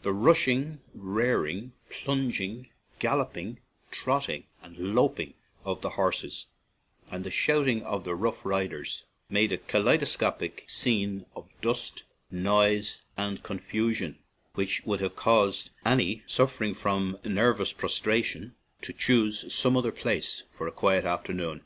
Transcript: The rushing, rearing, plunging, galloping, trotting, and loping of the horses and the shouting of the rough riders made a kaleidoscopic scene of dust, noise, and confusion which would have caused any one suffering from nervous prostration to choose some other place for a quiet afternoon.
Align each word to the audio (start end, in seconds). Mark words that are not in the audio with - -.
The 0.00 0.14
rushing, 0.14 0.80
rearing, 0.94 1.72
plunging, 1.90 2.70
galloping, 3.00 3.58
trotting, 3.90 4.44
and 4.62 4.94
loping 4.94 5.34
of 5.62 5.82
the 5.82 5.90
horses 5.90 6.46
and 7.10 7.22
the 7.22 7.30
shouting 7.30 7.82
of 7.82 8.04
the 8.04 8.14
rough 8.14 8.46
riders 8.46 9.04
made 9.28 9.52
a 9.52 9.58
kaleidoscopic 9.58 10.64
scene 10.68 11.26
of 11.36 11.50
dust, 11.60 12.04
noise, 12.30 13.02
and 13.14 13.42
confusion 13.42 14.18
which 14.54 14.86
would 14.86 15.00
have 15.00 15.16
caused 15.16 15.68
any 15.84 16.14
one 16.20 16.24
suffering 16.26 16.72
from 16.72 17.18
nervous 17.22 17.74
prostration 17.74 18.54
to 18.80 18.94
choose 18.94 19.52
some 19.52 19.76
other 19.76 19.92
place 19.92 20.44
for 20.50 20.66
a 20.66 20.72
quiet 20.72 21.04
afternoon. 21.04 21.62